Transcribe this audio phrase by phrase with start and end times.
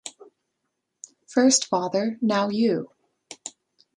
[1.27, 2.89] First father, now you.